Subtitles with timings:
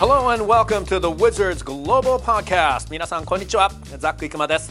[0.00, 2.90] Hello and welcome to the Wizards Global Podcast.
[2.90, 3.70] 皆さんこんにちは。
[3.98, 4.70] ザック・イクマです。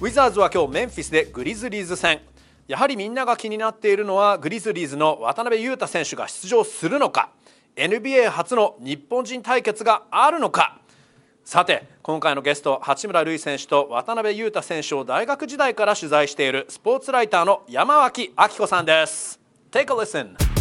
[0.00, 2.20] ウィザーズは今日メンフィスでグリズリーズ戦。
[2.68, 7.30] やはりみんなが気になっているのはグリズリーズの渡辺裕太選手が出場するのか。
[7.74, 10.78] NBA 初の日本人対決があるのか。
[11.42, 19.40] さて今回のゲスト八村塁選手と渡辺裕太選手を大学時代から取材しているスポーツライターの山脇明子さんです。
[19.72, 20.59] Take a listen.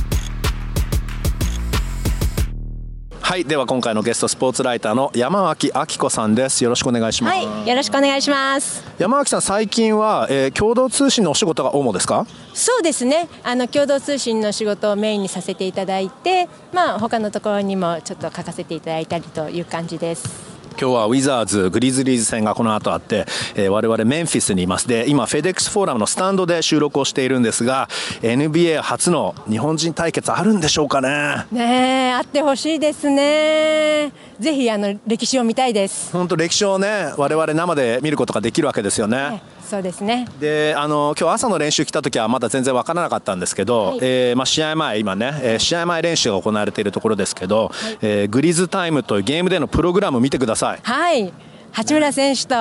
[3.21, 6.64] はいでは今回のゲストスポーツライターの山脇明子さんです。
[6.64, 7.36] よろしくお願いします。
[7.36, 8.83] はいよろしくお願いします。
[8.97, 12.25] 山脇さん最近は、えー、共同通信のお仕事が主ですか？
[12.55, 13.29] そうですね。
[13.43, 20.49] あの共同通信の仕事をメインにさせていただいてまあ他のところにもちょっと書かせていただいたりという感じです
[20.79, 23.25] 今日はウィザーズ、グリズリーズ戦がこの後あって、
[23.56, 24.88] えー、我々メンフィスにいます。
[24.88, 27.89] で、今、フェデックスフォーラムのスタンドで収録をしているんですが、
[28.21, 31.47] NBA 初の日本人対決あるんでしょうかね。
[31.52, 34.28] ねあってほしいですね。
[34.39, 36.11] ぜひ、あの、歴史を見たいです。
[36.13, 39.17] 本当歴史をね、我々生で見ることができるわけですよね。
[39.31, 50.79] ねそうですねであの今日朝の練習来た時はまだ全然分からなかったんですけど、はい、えー、まあ、試合前今ね、えー、試合前練習が行われているところですけど、はい、えー、グリズタイムというゲームでのプログラム見てください。
[50.81, 51.31] はい
[51.71, 52.55] 八村選手と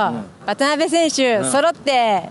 [0.45, 2.29] 渡辺選手、揃って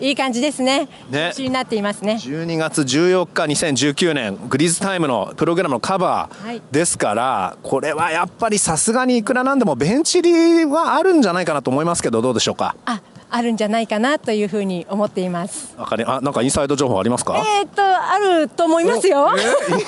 [0.00, 0.88] いい感じですね。
[1.10, 1.32] ね。
[1.36, 2.14] になっていますね。
[2.14, 12.74] 12月14日2019年グリズタイムのプログラムのカバーですから、はい、これはやっぱりさすがにいくらなんでもベンチ入りはあるんじゃないかなと思いますけどどうでしょうか？
[12.86, 13.00] あ、
[13.30, 15.74] あるんじゃないかなというふうに思っています。
[15.78, 17.36] わかりあなんかインサイド情報ありますか？
[17.36, 19.28] えっとあると思いますよ。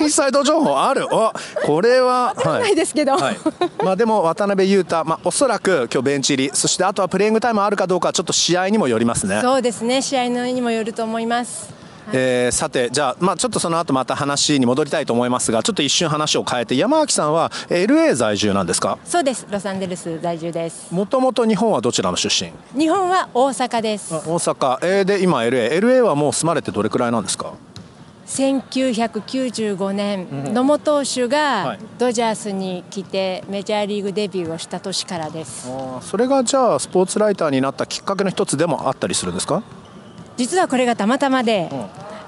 [0.01, 1.07] インサイド情報ある？
[1.11, 1.33] あ
[1.65, 3.17] これはないですけど。
[3.17, 3.37] はい、
[3.83, 9.41] まあでも渡辺裕太まあおそらく今日ベンチ入りそしてあとはプレイングタイムあるかどうかちょっと試合にもよりますね。
[9.41, 11.82] そうですね試合にもよると思います。
[12.11, 18.97] えー、さてじゃあ、まあ、ちょっとその後また話に戻りたいと思いますがちょっと一瞬話を変えて山脇さんは LA 在住なんですか？
[19.05, 19.47] そうです。
[19.49, 20.93] ロサンゼルス在住です。
[20.93, 22.51] もともと日本はどちらの出身？
[22.79, 24.13] 日本は大阪です。
[24.13, 27.53] 大阪、えー、で今 LA LA はもう住まれてどれくらいなんですか
[28.27, 35.67] ？1995年、うん、野茂投手がドジャースに来てメジャーリーグデビューをした年からです。
[36.01, 39.61] それがじゃあスポーツライターになったきっかけの一つでもあったりするんですか？
[40.37, 41.69] 実はこれがたまたまで、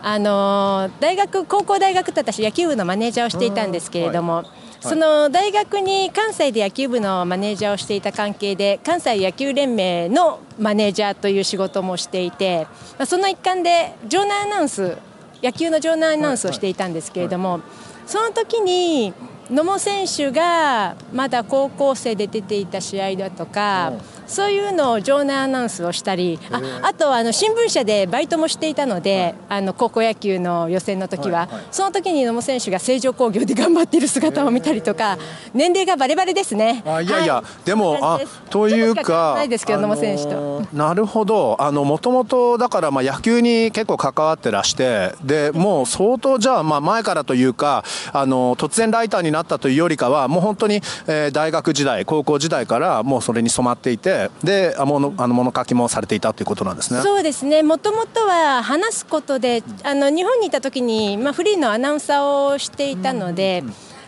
[0.02, 4.44] あの大学高校大学って私野球部のマネージャーをしていたんですけれども、
[4.82, 12.68] その大学に関西で野球部のマネージャーをしていた関係で関西野球連盟のマネージャーという仕事もしていて
[13.08, 14.96] その一環で場内アナウンス
[15.42, 17.62] 野球の場内アナウンスをしていたんですけれども
[18.06, 19.12] その時に
[19.50, 23.94] 野茂選手がまだ高校生で出ていた試合だとか。
[24.28, 35.18] そういうのを場内アナウンスをしたりああとはあの新聞社でバイトもしていたので、あの高校野球の予選の時は、その時に野茂選手が成城工業で頑張っている姿を見たりとか
[35.54, 36.84] 年齢がバレバレですね。
[36.86, 38.20] あいやいや、でもあ
[38.50, 40.66] というかないですけど野茂選手と。
[40.74, 41.56] なるほど。
[41.60, 50.76] あのもともとだからまあ野球に結構関わってらしてでもう相当じゃあまあ前からというかあの突然ライターになったというよりかはもう本当に、
[51.08, 57.02] えー、大学時代高校時代からもうそれに染まっていてであのあの物書きもされていたということなんですね。
[57.02, 57.64] そうですね。
[57.64, 63.64] もともとは話すことであの日本にいた時に、まあ、フリーのアナウンサーをしていたので。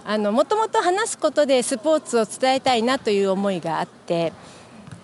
[0.08, 4.32] もともと話すことでスポーツを伝えたいなという思いがあって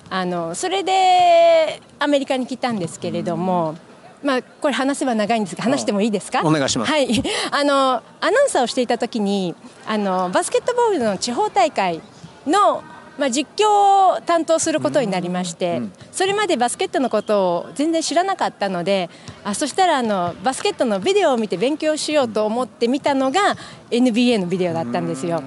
[0.10, 3.76] あのそれでアメリカに来たんですけれども、
[4.24, 6.42] まあ、これ話せば長いんですが話してもいいですか？
[6.46, 7.10] お願いします、はい、
[7.52, 9.56] あのアナウンサーをしていた時に
[9.86, 12.00] あのバスケットボールの地方大会
[12.48, 12.82] の
[13.18, 15.82] まあ、実況を担当することになりまして、
[16.12, 19.10] それまでバスケットのことを全然知らなかったので
[19.44, 23.56] あそしたらあのバスケットのビデオを見て勉強しようと思って見たのが
[23.92, 25.44] NBA のビデオだったんですよ。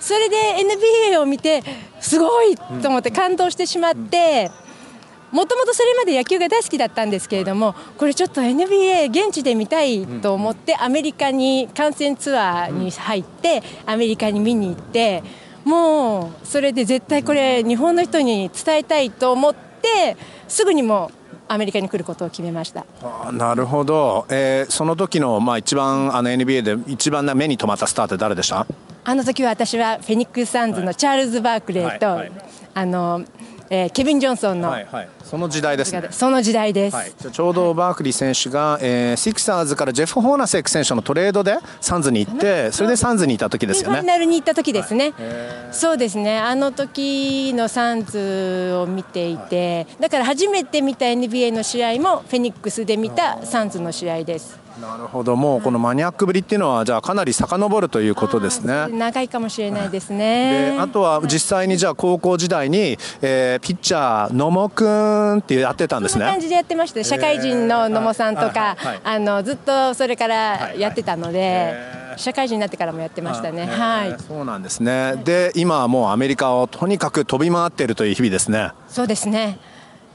[0.00, 0.36] それで
[1.10, 1.62] NBA を見て
[2.00, 4.50] すごいと思って感動してしまって。
[5.32, 15.22] もともとそれまで野球が大好きだったんですけれどもこれちょっと NBA 現地で見たいと思ってアメリカに観戦ツアーに入ってアメリカに見に行って
[15.64, 20.16] もうそれで絶対これ日本の人に伝えたいと思って
[20.48, 21.10] すぐにも
[21.48, 22.86] アメリカに来ることを決めました。
[23.02, 28.66] あなるほど、えー、その時のまあ一番あの NBA で一番目に留まったスターって誰でした？
[29.04, 32.40] あの時は私はフェニックス・サンズのチャールズ・バークレーと、はいはいはい、
[32.74, 33.24] あの
[33.74, 36.06] えー、ケビン・ジョンソンの、はいはい、その時代ですね。
[36.10, 43.96] その時代です、はい、ちょうどバークリー選手が、えー、シクサーズからジェフ・ホーナセック選手のトレードでサンズに行ってそれでサンズにいた時ですよね。
[43.96, 46.38] ファイナルに行った時ですね、はい、そうですね。
[46.38, 55.36] あの時のサンズを見ていて、だから初めて見た NBA の試合もフェニックスで見たサンズの試合ですなるほど。
[55.36, 58.88] もうこのマニアックぶりっていうのはじゃあかなり遡るということですね。
[58.88, 60.72] 長いかもしれないですね。
[60.76, 66.20] であとは実際にじゃあ高校時代に、えー、ピッチャー野茂君ってやってたんですね。
[66.20, 67.04] そんな感じでやってました。
[67.04, 71.74] 社会人の野茂さんとか、あのずっとそれからやってたので、
[72.16, 73.66] 社会人になってからもやってましたね。
[73.66, 74.16] はい。
[74.26, 75.16] そうなんですね。
[75.24, 78.72] で今はもうアメリカをとにかく飛び回っているという日々ですね。
[78.88, 79.58] そうですね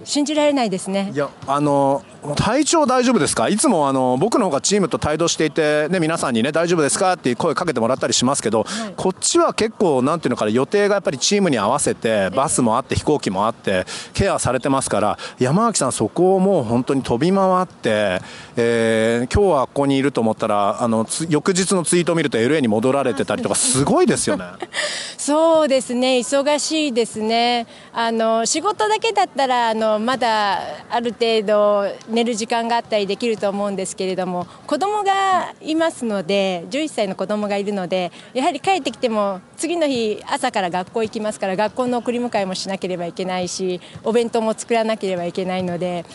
[0.03, 1.11] 信じられないですね。
[1.13, 2.03] いやあの
[2.35, 3.47] 体調大丈夫ですか？
[3.47, 7.13] いつもあの僕の方がチームと帯同していて、ね、皆さんにね大丈夫ですか？
[7.13, 18.19] って声かけてもらったりしますけど、はい、こっちは結構なんていうのかな予定がやっぱりチームに合わせてバスもあって飛行機もあってケアされてますから山脇さんそこをもう本当に飛び回って、
[18.55, 24.45] えー、今日はここにいると思ったらあの翌日のツイートを見ると LA に戻られてたりとかすごいですよね。
[25.17, 26.19] そうですね。
[26.19, 27.67] 忙しいですね。
[27.94, 46.05] あの仕事だけだったらあののまだある程度寝る時間があったりできると思うんですけれども子供がいますので11歳の子供がいるのでやはり帰ってきても次の日朝から学校行きますから学校の送り迎えもしなければいけないしお弁当も作らなければいけないので。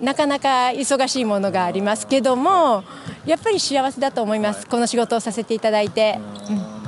[0.00, 2.82] なかなか忙しいものがありますけども
[3.24, 6.18] やっぱり幸せだと思います、この仕事をさせていただいて。
[6.50, 6.81] うん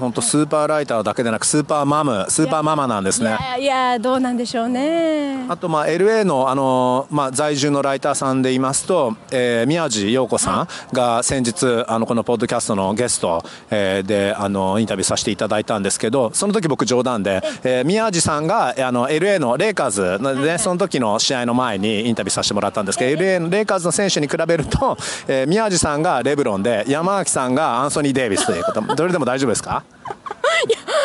[0.00, 3.36] 本当スーパーライターだけでなくスーパーマムスーパーママなんですね。
[3.58, 5.44] いやどうなんでしょうね。
[5.48, 24.96] あとまあ LA のあの、まあ、在住のライターさんで言いますと、えー、宮地陽子さんが先日あのこのポッドキャストのゲスト、えー、であのインタビューさせていただいたんですけどその時僕冗談で、えー、宮地さんがあの LA のレイカーズね、その時の試合の前にインタビューさせてもらったんですけど LA のレイカーズの選手に比べると、
[25.28, 29.82] えー、宮地さんがレブロンで山脇さんがアンソニー・デイビスということどれでも大丈夫ですか？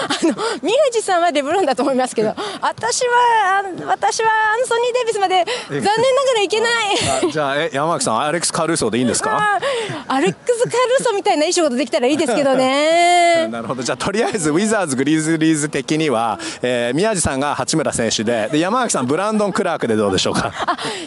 [0.08, 2.30] あの宮地さんはデブロンだと思いますけど
[2.62, 5.96] 私は私はアンソニー・デイビスまで残念なが
[6.36, 6.68] らいけな
[7.28, 7.32] い。
[7.32, 9.60] じゃあえ山脇さんアレックス・カルーソでいいんですか？
[10.08, 13.48] アレックス・カルーソみたいないい仕事できたらいいですけどね。
[13.52, 13.84] なるほど。
[13.84, 20.52] じゃあとりあえずウィザーズ・グリズリーズ的には、えー、宮地さんが八村選手でで山脇さんブランドン・クラークでどうでしょうか？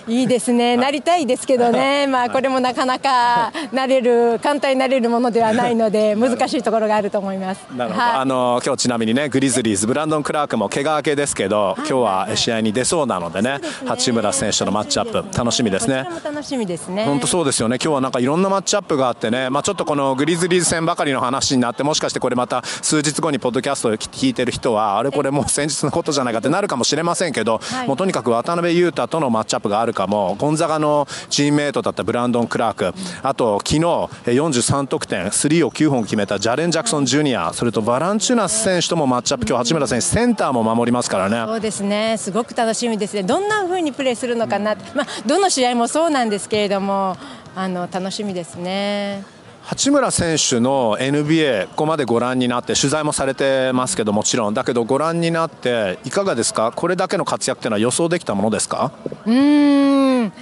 [0.06, 0.76] いいですね。
[0.76, 2.06] なりたいですけどね。
[2.08, 7.60] まあこれもなかなかなれる簡単になれるものではないので 難しいところがあると思います。
[7.76, 16.06] なるほど、はい、あの今日ちなみにねグリズリーズブランドン・クラークも怪我明けですけど、はい、今日は試合に出そうなのでね、ね、八村選手とのマッチアップ楽しみですね。
[16.22, 17.04] 楽しみですね。
[17.04, 17.76] 本当そうですよね。
[17.82, 41.42] 今日はなんかいろんなマッチアップがあってね、まあ、ちょっとこのグリズリーズ戦ばかりの話になってもしかしてこれまた数日後にポッドキャストを聞いてる人はあれこれもう先日のことじゃないかってなるかもしれませんけど、はい、もうとにかく渡辺裕太とのマッチアップがあるかもゴンザガのチームメイトだったブランドン・クラークあと昨日43得点スリーを9本決めたジャレン・ジャクソン・ジュニアそれとバランチュナス選手ともマッチアップ今日八村選手センターも守りますからね。
[41.46, 42.16] そうですね。
[42.18, 43.22] すごく楽しみですね。
[43.22, 47.16] どんな風にプレーするのかな、まあ、どの試合もそうなんですけれども
[47.56, 49.24] あの楽しみですね。
[49.62, 54.54] 八村選手の NBA ここまでご覧になって取材もされてますけどもちろん。
[54.54, 56.70] だけどご覧になっていかがですか？
[56.76, 58.92] これだけの活躍というのは予想できたものですか？
[59.24, 60.32] うん。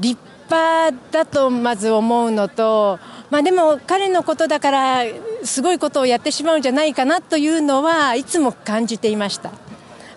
[0.00, 0.20] 立
[0.50, 2.98] 派だとまず思うのと
[3.30, 5.02] まあ、でも彼のことだから
[5.44, 9.52] すごいことをやってしまうんじゃないかなというのはいつも感じていました。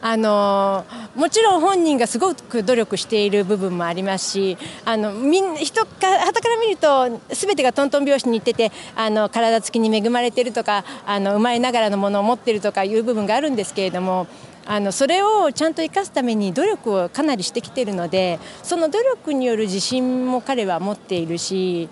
[0.05, 14.27] あのもちろん本人がすごく努力している部分もありますしあのみん人かはたから見るとすべてがトントン拍子にいっててあの体つきに恵まれているとかあの生まれながらのものを持っているとかいう部分があるんですけれども
[14.65, 21.87] あのそれをちゃんと生かすために努力をかなりしてきているのでその努力による自信も彼は持っているし。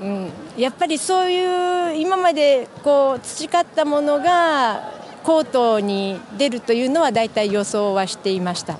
[0.00, 4.92] うん、やっぱりそういう今までこう培ったものが
[5.22, 8.78] コートに出るというのは大体予想はしていました。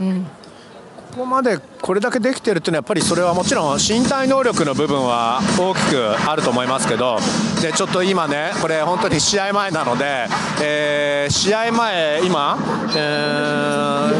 [0.00, 0.30] うん、こ
[1.08, 7.18] こまでこれだけできてるっていうのはやっぱりそれはもちろん身体能力の部分は大きくあると思いますけど
[7.62, 10.26] でちょっと今ねこれ本当に試合前なので、
[10.62, 12.58] えー、試合前今、
[12.96, 14.10] え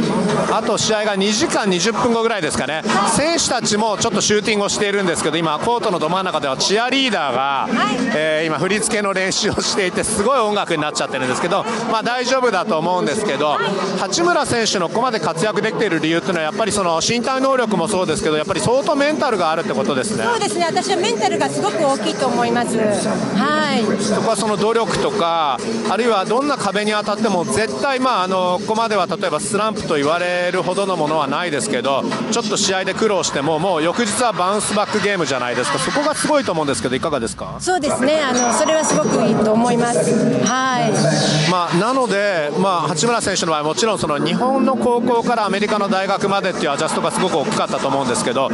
[0.51, 2.83] ー、あと試合が2時間20分後ぐらいですかね。
[3.17, 7.69] 選手たちもちょっとシューティングをしているんですけど今コートのど真ん中ではチアリーダーが、
[8.17, 13.55] えー、今振り付けの練習をしていてすごい音楽になっちゃってるんですけどまあ大丈夫だと思うんですけど
[13.99, 20.25] 八村選手のここまで活躍できている理由っていうのはやっぱりその身体能能力もそうですけどやっぱり相当メンタルがあるってことですね。
[20.25, 20.67] そうですね。
[20.67, 22.77] 私はメンタルがすごく大きいと思います。
[22.77, 24.03] はい。
[24.03, 25.59] そこはその努力とか
[25.91, 37.57] あるいはどんな壁に当たっても絶対まああのここまでは例えばスランプと言われるほどのものはないですけどちょっと試合で苦労してももう翌日はバウンスバックゲームじゃないですかそこがすごいと思うんですけどいかがですか？
[37.61, 38.21] そうですね。
[38.21, 39.99] あのそれはすごくいいと思います。
[40.45, 41.51] はい。
[41.51, 48.51] まあなのでまあ八村選手の場合もちろんその日本の高校からアメリカの大学までっていうアジャストがすごく大きかったと思うんですけど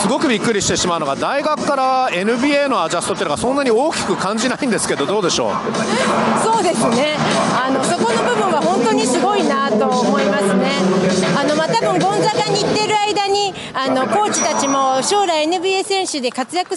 [0.00, 5.52] すごくびっくりしてしまうのが大学から NBA のアジャストっていうのがそんなに大きく感じないんですけどどうでしょう？
[6.42, 7.16] そうですね。
[7.56, 10.72] あのそこの部分は本当にすごいなと思いますね。
[11.38, 12.94] あの、まあ、多分ゴンザガに行ってる
[13.52, 16.76] にあのコーチたちも将来 NBA 選手で活躍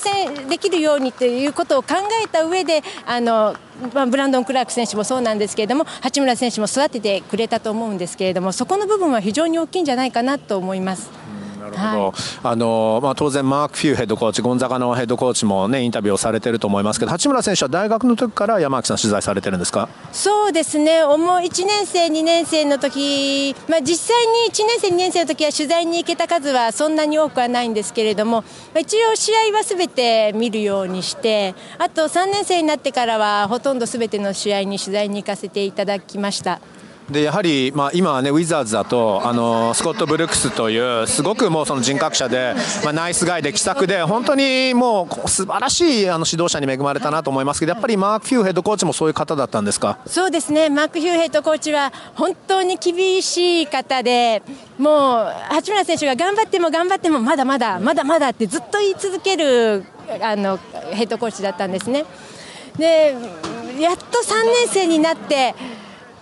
[0.50, 3.56] できるようにということを考えた上であの
[3.94, 11.25] まあ、ブランドン・クラーク選手もそうなんですけれども八村選手も育ててくれたと思うんですけれどもそこの部分は非常に大きいんじゃないかなと思います。
[11.70, 19.90] なるほど、はい、あのまあ、当然、マーク・フューヘッドコーチ、ゴンザガのヘッドコーチも、ね、インタビューをされてると思いますけど、八村選手は大学の時から山脇さん、取材されてるんですか？
[20.12, 28.44] そうですね、1年生、2年生の時、まあ実際に1年生、2年生の時は取材に行けた数はそんなに多くはないんですけれども、
[28.80, 36.60] 一応、試合はすべて見るようにして、あと3年生になってからは、ほとんどすべての試合に取材に行かせていただきました。
[37.10, 50.00] でやはり、まあ、今はね、ウィザーズだとあのスコット・ブルックスというすごくもうその人格者で、まあ、ナイスガイで気さくで本当にもう素晴らしいあの指導者に恵まれたなと思いますけどやっぱりマーク・ヒューヘッドコーチもそういう方だったんですか？
[50.08, 54.42] そうですねマーク・ヒューヘッドコーチは本当に厳しい方で
[54.80, 59.86] もう八村選手が頑張っても頑張ってもまだまだまだまだってずっと言い続ける
[60.22, 60.58] あの
[60.92, 62.04] ヘッドコーチだったんですね。
[62.80, 63.16] で
[63.80, 65.54] やっと3年生になって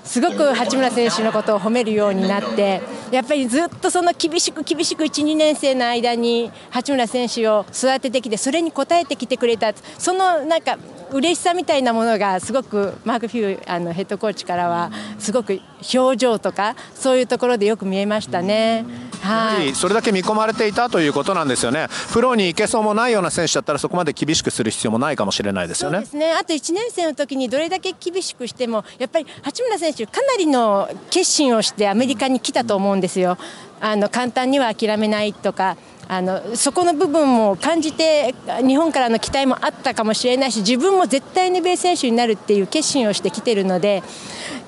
[0.04, 2.82] すごく八村選手のことを褒めるようになって
[3.12, 10.78] やっぱりずっとその厳しく厳しく1、2年生の間に八村選手を育ててきてそれに応えてきてくれたそのなんか
[11.12, 15.62] 嬉しさみたいなものがすごくマーク・フューあのヘッドコーチからはすごく
[15.94, 18.86] 表情とかそういうところでよく見えましたね。
[19.24, 26.04] はい、それだけ見込まれていたということなんですよね、プロに行けそうもないような選手だったら、そこまで厳しくする必要もないかもしれないですよね。
[26.14, 33.38] ねあと1年生の時にどれだけ厳しくしても、やっぱり八村選手、かなりの決心をしてアメリカに来たと思うんですよ。
[33.80, 35.76] あの簡単には諦めないとか
[36.08, 38.34] あのそこの部分も感じて
[38.66, 44.04] 日本からの期待もあったかもしれないし自分も絶対 NBA 選手になるっていう決心をしてきてるので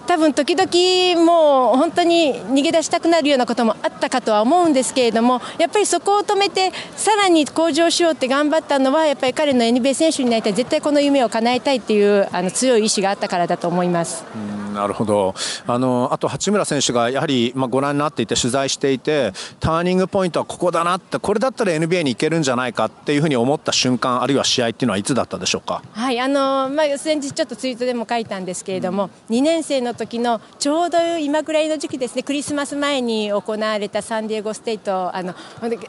[0.07, 14.64] 多分時々もう本当に逃げ出したくなるようなこともあったかとは思うんですけれどもやっぱりそこを止めてさらに向上しようって頑張ったのはやっぱり彼の NBA 選手になりたい絶対この夢を叶えたいっていうあの強い意志があったからだと思います。
[14.75, 15.33] なるほど
[15.65, 25.81] あのあと八村選手がやはり、まあ、ご覧になっていて取材していてターニングポイントはここだなってこれだったら NBA に行けるんじゃないかっていうふうに思った瞬間あるいは試合っていうのはいつだったでしょうか？
[25.93, 35.33] はいあのまあ、先日ちょっとツイートでも書いたんですけれども、うん、2年生の時のちょうど今ぐらいの時期ですねクリスマス前に行われたサンディエゴステイトあの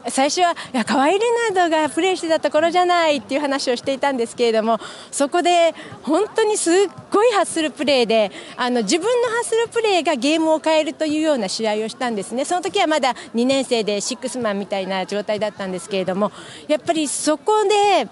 [0.07, 1.19] 最初はいや河合レ
[1.51, 4.79] ナードがプレーしてたところじゃないっていう話をしていたんですけれども
[5.11, 6.75] そこで本当にすっ
[7.11, 16.31] ごいハッスルプレーであの自分のハッスルプレーがゲームを変えるというような試合をしたんですねその時はまだ2年生でシックスマンみたいな状態だったんですけれども
[16.67, 18.09] やっぱりそこで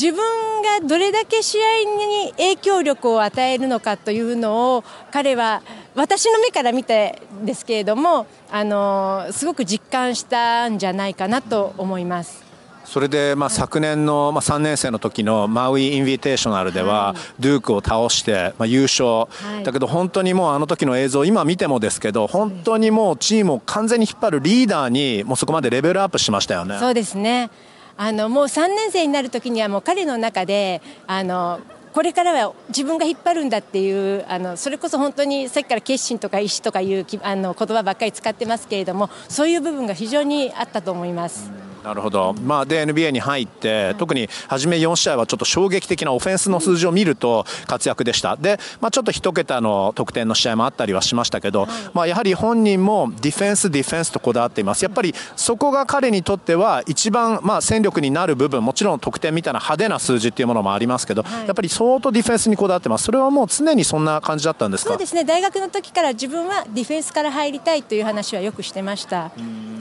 [0.00, 5.62] 自分がどれだけ試合に影響力を与えるのかというのを彼は
[5.94, 12.49] 私の目から見てですけれどもあのすごく実感したんじゃないかなと思います。
[12.90, 19.28] それで、まあ、昨年の、まあ、3年生の時のマウイ・インビテーショナルでは、ドゥークを倒して、まあ、優勝、
[19.62, 26.78] だけど本当にもうあの時の映像今見てもですけど本当にもうチームを完全に引っ張るリーダーにもうそこまでレベルアップしましたよね。
[26.80, 27.50] そうですね。
[27.96, 31.60] あのもう3年生になる時にはもう彼の中であの
[31.92, 41.52] これからは自分が引っ張るんだっていうあのそれこそ本当にさっきから決心とか意思とかいうあの言葉ばっかり使ってますけれどもそういう部分が非常にあったと思います。
[41.82, 64.90] なるほど、まあ、で NBA に入って、特に初め4試合はちょっと衝撃的なオフェンスの数字を見ると活躍でした、でまあ、ちょっと1桁の得点の試合もあったりはしましたけど、まあ、やはり本人もディフェンス、ディフェンスとこだわっています、やっぱりそこが彼にとっては一番、まあ、戦力になる部分、もちろん得点みたいな派手な数字っていうものもありますけど、やっぱり相当ディフェンスにこだわってます、それはもう常にそんな感じだったんですか？
[64.90, 65.24] そうですね。
[65.24, 69.30] 大学の時から自分はディフェンスから入りたいという話はよくしてました。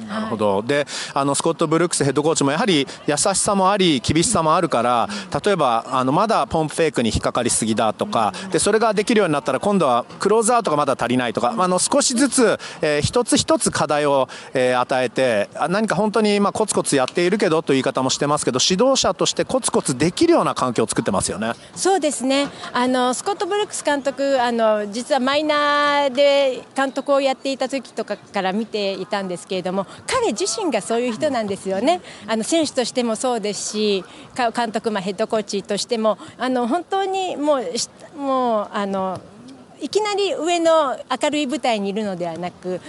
[0.10, 5.10] なるほど、であのスコット・ブルックスヘッドコーチもやはり優しさもあり厳しさもあるから
[5.44, 21.54] 例えばあのまだポンプフェイクに引っかかりすぎだとかでそれができるようになったら今度はクローズアウトがまだ足りないとか、あの少しずつ、えー、一つ一つ課題を、えー、与えて何か本当にまあコツコツやっているけどという言い方もしてますけど指導者としてコツコツできるような環境を作ってますよね。
[21.76, 31.79] そうですねあのスコット・ブルックス監督あの実はマイナーで監督をやっていた時とかから見ていたんですけれども彼自身がそういう人なんですよね。
[31.82, 34.04] ねあの選手としてもそうですし
[34.56, 39.22] 監督、まあ、ヘッドコーチとしてもあの本当にもうもうあの
[39.82, 42.82] いきなり上の明るい舞台にいるのではなく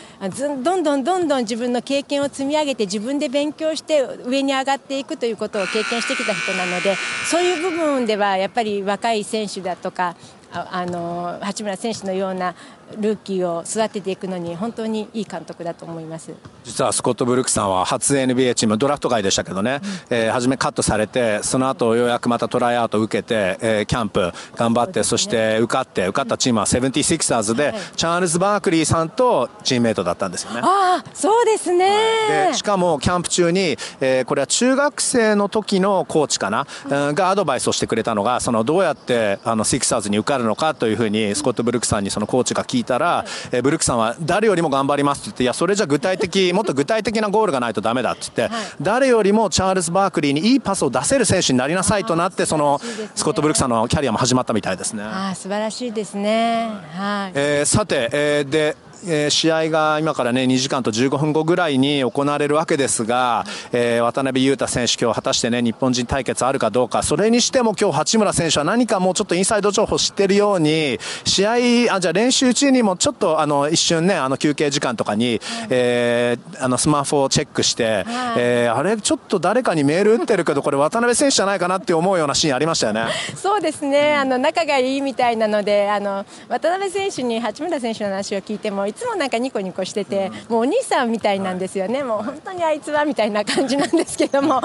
[0.64, 6.97] どんどんどんどん自分の経験を積み上げて自分で勉強して上に上がっていくということを経験してきた人なので
[7.30, 10.16] そういう部分ではやっぱり若い選手だとか
[10.52, 12.56] あの八村選手のような
[12.99, 16.32] ルーキーを育てていくのに本当にいい監督だと思います。
[16.64, 19.80] 実はスコット・ブルックさんは初 NBA チームドラフト外でしたけどね、
[20.11, 30.61] うん、えー、初めカットされてその後ようやくまたトライアウト受けて、えー、キャンプ頑張って、ね、そして受かって受かったチームは 76ers で、はい、チャールズ・バークリーさんとチームメイトだったんですよね。
[30.62, 52.80] ああそうですね、でしかもキャンプ中に、えー、これは中学生の時のコーチかな、うん、がアドバイスをしてくれたのがそのどうやってあの 6ers に受かるのかというふうにスコット・ブルックさんにそのコーチが聞いたら、えー、ブルックさんは誰よりも頑張りますって言っていやそれじゃ具体的 もっと具体的なゴールがないとだめだって言って、はい、誰よりもチャールズ・バークリーにいいパスを出せる選手になりなさいとなってその
[53.14, 55.02] スコット・ブルックさんのキャリアも始まったみたいですね。
[55.04, 57.32] あ素晴らしいですね、はい。
[57.34, 58.76] えー、さて、えー、で
[59.07, 75.40] えー、試合が今からね2時間と15分後ぐらいに行われるわけですが、えー、渡辺裕太選手、今日果たしてね日本人対決あるかどうか、それにしても今日八村選手は何かもうちょっとインサイド情報知ってるように、試合、あじゃあ練習中にもちょっとあの一瞬ね、あの休憩時間とかに、
[75.71, 78.04] えー、あのスマホをチェックして、
[78.37, 83.07] えー、あれ、ちょっと誰かにメール打ってるけど、これ、渡辺選手じゃないかなって思うようなシーンありましたよね。
[83.35, 84.14] そうですね。
[84.14, 94.61] あの仲がいいみたいなのであの渡辺選手に八村選手の話を聞いてもいつもなんかニコニコしてて、もうお兄さんみたいなんですよね、もう本当にあいつはみたいな感じなんですけども、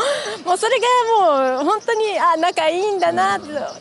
[0.46, 0.78] もうそれ
[1.22, 3.40] がもう本当にあ仲いいんだな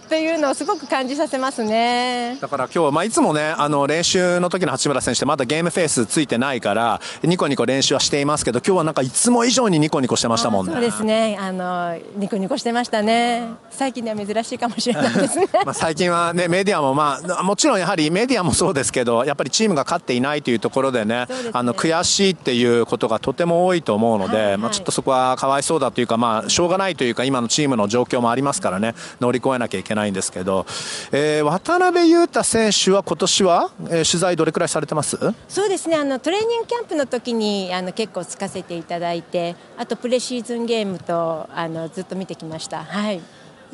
[0.09, 2.39] というのをすごく感じさせますね。
[2.41, 10.73] だから今日、まあ、いつもねあの練習の時の八村選手ってまだゲームフェースついてないからニコニコ練習はしていますけど今日はなんかいつも以上にニコニコしてましたもんね。
[10.73, 11.37] そうですね。
[11.41, 13.49] あのニコニコしてましたね。
[13.71, 15.49] 最近では珍しいかもしれないですね。
[15.65, 30.67] まあ最近はねメディアもまあもちろんやはりメディアもそうですけどやっぱりチームが勝っていないというところでね、ね、あの悔しいっていうことがとても多いと思うので、はいはい、まあ、ちょっとそこはかわいそうだというか、まあ、しょうがないというか今のチームの状況もありますからね乗り越えなきゃいけないんですけど、
[31.13, 35.19] えー、渡辺裕太選手は今年は、えー、取材どれくらいされてます？
[35.49, 35.97] そうですね。
[35.97, 42.85] あのトレーニングキャンプの時にあの結構つかせていただいてあとプレシーズンゲームとあのずっと見てきました。
[42.85, 43.21] はい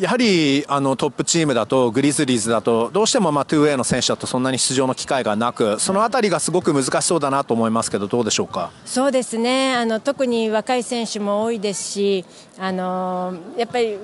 [0.01, 8.71] やはりあのトップチームだとグリズリーズだとどうしてもまあ 2way の選手だとそんなに出場の機会がなくその辺りがすごく難しそうだなと思いますけどどうでしょうか？
[8.87, 12.25] そうですねあの特に若い選手も多いですし
[12.59, 13.99] あのやっぱり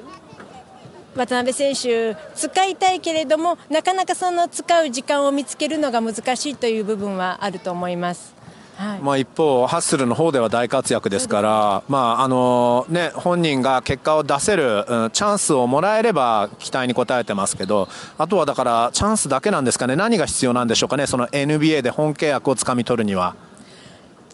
[1.16, 8.36] 渡辺選手使いたいけれどもなかなかその使う時間を見つけるのが難しいという部分はあると思います。
[8.76, 23.34] はい、まあ、一方、ハッスルの方では大活躍ですから、まああのね、本人が結果を出せる、うん、チャンスをもらえれば期待に応えてますけど、あとはだから、チャンスだけなんですかね、何が必要なんでしょうかね、その NBA で本契約をつかみ取るには。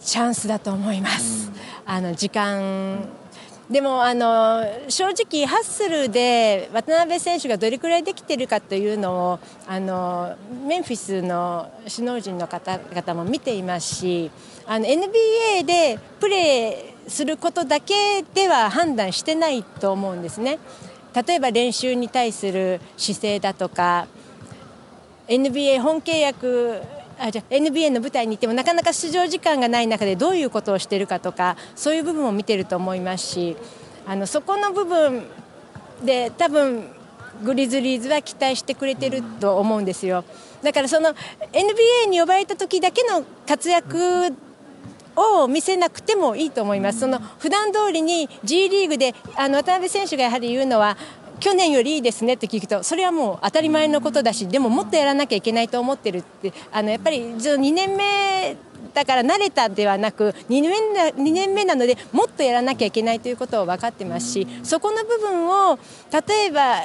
[0.03, 1.49] チャンスだと思います。
[1.87, 3.07] うん、あの時間
[3.69, 10.35] でもあの正直、ハッスルで渡辺選手がどれくらいできているかというのをあの
[10.67, 14.31] メンフィスの首脳陣の方々も見ていますし
[14.67, 20.59] あの NBA でプレーすることだけでは判断してないと思うんですね。
[21.13, 24.07] 例えば練習に対する姿勢だとか
[25.27, 26.81] NBA 本契約
[27.19, 33.55] あじゃ NBA の舞台に行ってもなかなか出場時間がない中でどういうことをしているかとかそういう部分を見てると思いますし
[34.05, 35.23] あのそこの部分
[36.03, 36.87] で多分
[37.43, 40.23] グリズリーズは期待してくれてると思うんですよ
[40.61, 41.09] だからその
[41.51, 44.33] NBA に呼ばれた時だけの活躍
[45.15, 47.01] を見せなくてもいいと思います。
[47.01, 50.97] その普段通りに G リーグであの渡辺選手がやはり言うのは
[51.43, 58.55] 去年よりいいですねって聞くとそれはもう当たり前のことだしでももっとやらなきゃいけないと思ってるってあのやっぱり2年目
[58.93, 60.71] だから慣れたではなく2年
[61.17, 65.77] ,2 年目なのでもっとやらなきゃいけないということを分かってますしそこの部分を
[66.13, 66.75] 例えば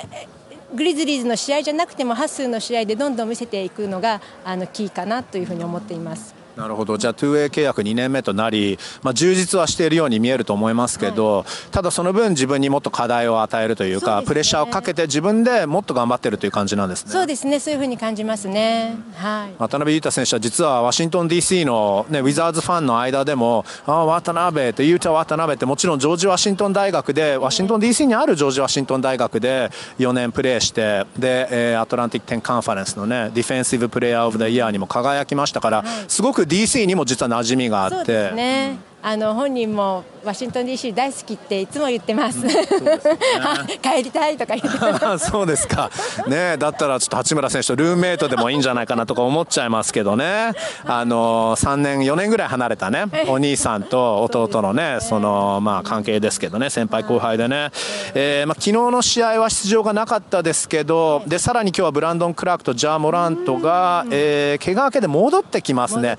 [0.74, 6.37] グリズリーズの試合じゃなくてもハッスーの試合でどんどん見せていくのがあのキーかなというふうに思っています。
[6.58, 6.98] なるほど。
[6.98, 17.12] じゃあ 2way 契約2年目となり、まあ、充実はしているように見えると思いますけど、はい、ただその分自分にもっと課題を与えるというか、ね、プレッシャーをかけて自分でもっと頑張っているという感じなんですね。
[17.12, 17.60] そうですね。
[17.60, 38.32] そういうふうに感じますね、はい、渡辺裕太選手は実はワシントン DC の、ね、ウィザーズファンの間でもああ渡辺って裕太渡辺ってもちろんジョージ・ワシントン大学でワシントン DC にあるジョージ・ワシントン大学で4年プレーしてで、えー、アトランティック10カンファレンスのねディフェンシブプレーヤーオブ・ザ・イヤーにも輝きましたから、はい、すごく DC にも実は馴染みがあって。
[38.32, 42.40] ねあの本人もワシントン DC 大好きっていつも言ってます。
[42.40, 42.48] うん、
[43.80, 45.90] 帰りたいとか言って そうですか。
[46.26, 50.52] ねだったらちょっと八村選手とルーメイトでもいいんじゃないかなとか思っちゃいますけどね。
[50.84, 57.70] あの3年4年ぐらい離れたねお兄さんと弟のねそのまあ関係ですけどね先輩後輩でね。
[58.14, 66.18] えー、まあ昨日の試合は出場がなかったですけどでさらに今日はブランドン・クラークとジャー・モラントが、えー、怪我明けで戻ってきますね。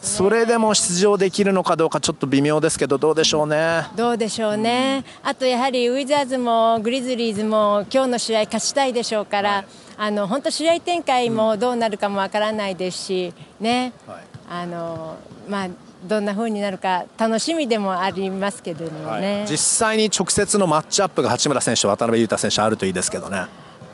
[0.00, 3.86] それでも出場できるのかどうかちょっと微妙ですけどどうでしょうね。
[3.96, 5.04] どうでしょうね。
[5.22, 13.92] あとやはりウィザーズもグリズリーズも今日の試合勝ちたいでしょうから、はい、あの本当試合展開もどうなるかもわからないですしね。
[14.06, 15.16] はい、あの
[15.48, 15.68] まあ
[16.04, 23.46] どんな風になるか楽しみでもありますけどもね、はい、実際に直接のマッチアップが八村選手と渡辺裕太選手あるといいですけどね。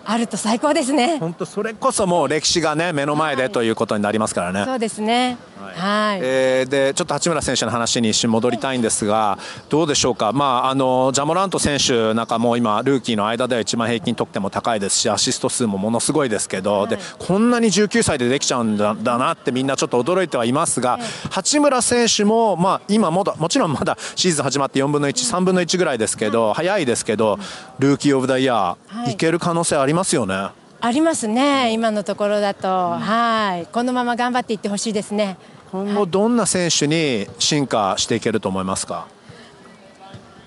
[0.07, 1.19] あると最高ですね。
[1.19, 4.65] 本当それこそもう歴史がね目の前でということになりますからね。
[4.65, 5.37] そうですね。
[5.59, 6.21] はい。
[6.23, 9.39] えー、でちょっと八村選手の話に一瞬戻りたいんですが、
[9.69, 10.33] どうでしょうか。
[10.33, 27.39] まああのジャモラント選手なんかも今ルーキーの間では一番平均得点も高いですし、アシスト数もものすごいですけど、はい、でこんなに19歳でできちゃうんだだなってみんなちょっと驚いてはいますが、はい、八村選手もまあ今もだもちろんまだシーズン始まって4分の1、3分の1ぐらいですけど、早いですけど、
[27.79, 30.49] ルーキーオブダイヤー、い、ける可能性ありますよね。
[30.81, 33.67] ありますね、今のところだと、はい。
[33.73, 35.39] このまま頑張っていってほしいですね。
[35.73, 39.07] 今後、どんな選手に進化していけると思いますか？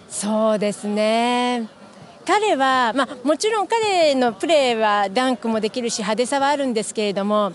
[0.09, 1.67] そうですね。
[2.25, 7.53] 彼は、まあ、もちろん彼のプレーはダンクもできるし派手さはあるんですけれども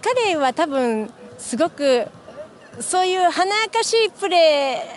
[0.00, 2.06] 彼は多分すごく
[2.80, 4.96] そういう華やかしいプレ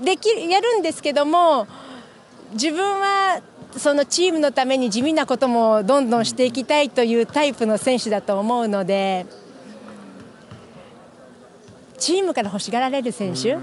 [0.00, 1.66] ーできやるんですけども
[2.52, 3.40] 自分は
[3.78, 9.26] そのチームのために地味なこともどんどんしていきたいというタイプの選手だと思うので
[11.98, 13.56] チームから欲しがられる選手？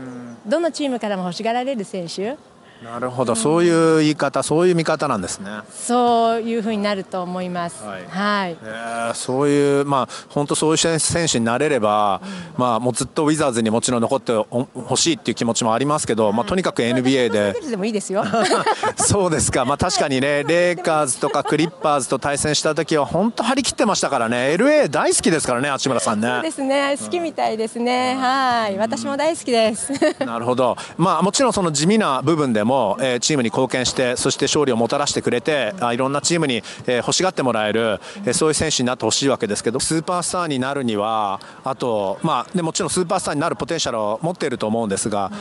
[0.46, 2.38] どのチームからも欲しがられる選手？
[2.84, 5.50] なるほど、そういう言い方、そういう見方なんですね。
[5.72, 7.82] そういうふうになると思います。
[7.82, 8.06] はい。
[8.10, 17.54] はい、えー、そういう、まあ、本当そういう選手になれれば、うん、まあ、もうずっとウィザーズにもちろん残ってほしいっていう気持ちもありますけど、まあ、とにかく NBA で。
[17.70, 18.26] でもいいですよ。
[18.98, 26.28] そうですか、まあ、確かにね、レイカーズとかクリッパーズと対戦した時は、本当張り切ってましたからね、LA 大好きですからね、八村さんね。
[26.28, 28.16] そうですね、好きみたいですね。
[28.18, 29.94] うん、はい、私も大好きです。
[30.26, 32.73] なるほど、まあ、もちろんその地味な部分でも。
[32.74, 45.32] も、え、チームに貢献してそして勝利をもたらしてくれてあいろんなチームに、え、欲しがってもらえる、え、そういう選手になってほしいわけですけどスーパースターになるにはあと、まあ、でもちろんスーパースターになるポテンシャルを持っていると思うんですが、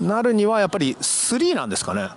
[0.00, 2.08] なるにはやっぱり3なんですかね？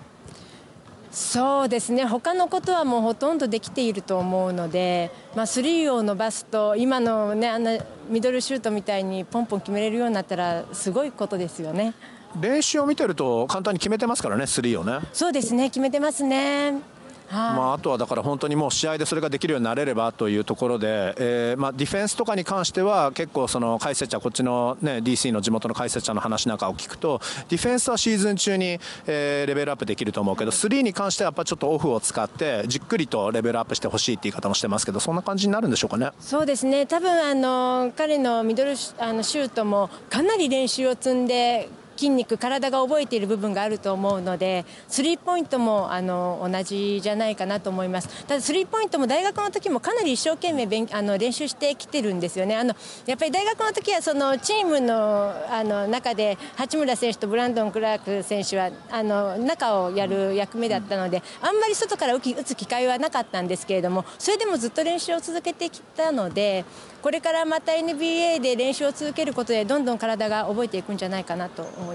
[1.12, 7.72] そうですね他のことはもうほとんどできていると思うので、まあ、スリーを伸ばすと今の、ね、あんな
[8.08, 11.96] ミドルシュートみたいにポンポン決めれるようになったらすごいことですよね。
[12.40, 15.00] 練習を見てると簡単に決めてますからね、スリーをね。
[15.14, 16.98] そうですね、決めてますね。
[17.28, 36.12] はまあ、あとはだから本当にもう試合でそれができるようになれればというところで、えーまあ、ディフェンスとかに関しては結構その解説者こっちの、ね、DC の地元の解説者の話なんかを聞くとディフェンスはシーズン中に、えー、レベルアップできると思うけどスリーに関してはやっぱちょっとオフを使ってじっくりとレベルアップしてほしいって言い方もしてますけどそんな感じになるんでしょうかね。
[36.20, 48.26] そうですね多分あの彼のミドルあのシュートもかなり練習を積んで筋肉体が覚えている部分があると思うのでスリーポイントもあの同じじゃないかなと思います。
[48.26, 52.56] ただスリーポイントも大学の時もかなり一生懸命勉あの練習してきてるんですよね。
[52.56, 66.66] あのやっぱり大学の時はそのチームのあの中で八村選手とブランドン・クラーク選手はあの中をやる役目だったのであんまり外から打つ機会はなかったんですけれどもそれでもずっと練習を続けてきたので
[67.02, 71.87] これからまた NBA で練習を続けることでどんどん体が覚えていくんじゃないかなと思います。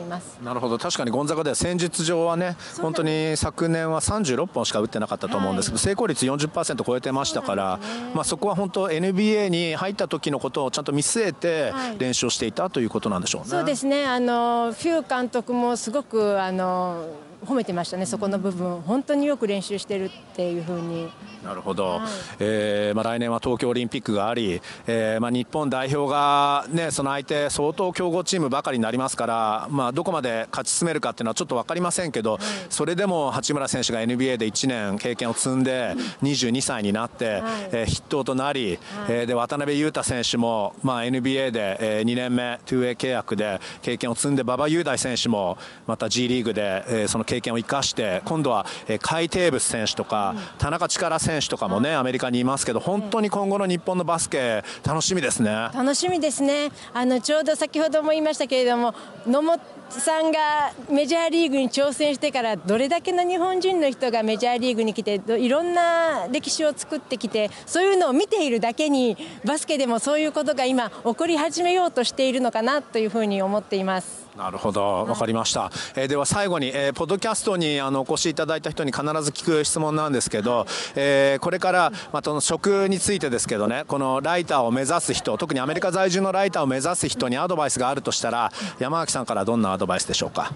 [0.42, 0.78] なるほど。
[0.78, 13.48] 確かにゴンザガでは戦術上はね本当に昨年は36本しか打ってなかったと思うんですけど、はい、成功率40%超えてましたから、ね、まあ、そこは本当 NBA に入った時のことをちゃんと見据えて練習をしていたということなんでしょうね。
[13.48, 14.07] そうですね。
[14.07, 17.07] あのフュー監督もすごくあの
[17.44, 21.09] 褒めてましたね、そこの部分、本当によく練習してるっていうふうに。
[21.42, 22.00] なるほど、はい、
[22.38, 38.78] えー、まあ、来年は東京オリンピックがあり、えーまあ、日本代表が、ね、その相手、相当強豪チームばかりになりますから、まあ、どこまで勝ち進めるかっていうのはちょっと分かりませんけど、はい、それでも八村選手が NBA で1年経験を積んで、22歳になって、はい、えー、筆頭となり、はい、
[39.09, 48.66] えー、で渡辺裕太選手も、まあ、NBA で、えー、2年目、2way 契約で経験を積んで、馬場雄大選手もまた G リーグで、えー、その経験を生かして今度は
[49.01, 55.71] 海底物選手とか田中力選手とかもねアメリカにいますけど本当に今後の日本のバスケ楽しみですね。
[55.73, 56.71] 楽しみですね。
[56.92, 58.95] あのちょうど先ほども言いましたけれども
[59.27, 69.16] 野本さんがメジャーリーグに挑戦してからどれだけの日本人の人がメジャーリーグに来ていろんな歴史を作ってきてそういうのを見ているだけに
[69.47, 74.21] バスケでもそういうことが今起こり始めようとしているのかなというふうに思っています。
[74.37, 75.71] なるほど、わかりました。
[75.95, 90.51] えー、では最後に、えー、ポッドキャストにあのお越しいただいた人に必ず聞く質問なんですけど、えー、これからまた職についてですけどね、このライターを目指す人、特にアメリカ在住のライターを目指す人にアドバイスがあるとしたら、山脇さんからどんなアドバイスでしょうか？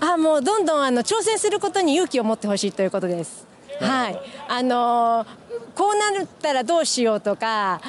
[0.00, 3.46] あ、もうどんどんあの挑戦することに勇気を持ってほしいということです。
[3.80, 5.26] はい、あのー
[5.74, 7.82] こうなったらどうしようとか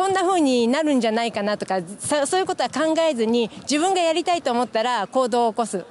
[0.00, 5.84] こんな風になるんじゃないかなとかそういうことは考えずに自分がやりたいと思ったら行動を起こす。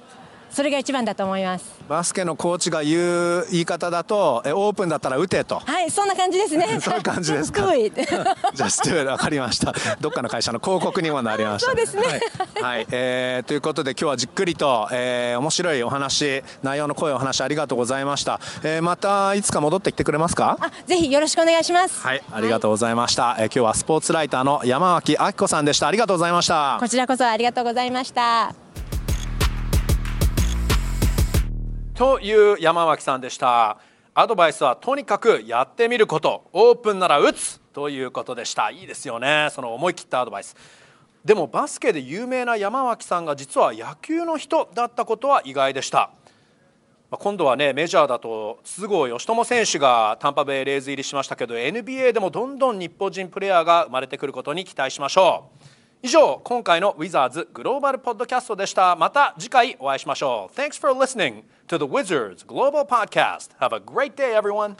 [0.51, 1.65] それが一番だと思います。
[1.87, 5.59] バスケのコーチが言う言い方だとえオープンだったら打てと。
[5.59, 6.79] はいそんな感じですね。
[6.81, 7.61] そういう感じですか？
[8.53, 9.73] じゃあストゥわかりました。
[10.01, 12.03] どっかの会社の広告にもなりました、そうですね。
[12.61, 20.57] はい、はい、えー、ということで今日はじっくりと、えー、面白いお話内容の声お話ありがとうございました、えー、またいつか戻ってきてくれますか？
[20.59, 22.01] あぜひよろしくお願いします。
[22.01, 25.87] はいありがとうございました、はい、えー、今日はスポーツライターの山脇明子さんでした。
[25.87, 26.77] ありがとうございました。
[26.79, 28.53] こちらこそありがとうございました
[31.99, 33.77] という山脇さんでした。
[34.13, 36.45] アドバイスはとにかくやってみること。
[36.53, 38.71] オープンなら打つということでした。
[38.71, 39.49] いいですよね。
[39.51, 40.55] その思い切ったアドバイス。
[41.25, 46.11] でもバスケで有名な山脇さんが実は野球の人だったことは意外でした。
[47.11, 55.58] 今度はねメジャーだと筒香嘉智選手がタンパベイレイズ入りしましたけど NBA でもどんどん日本人プレーヤーが生まれてくることに期待しましょう。
[56.01, 64.77] 以上今回のウィザーズグローバルポッドキャストでしたまた次回お会いしましょう Thanks for listening to the Wizards Global Podcast Have a great day everyone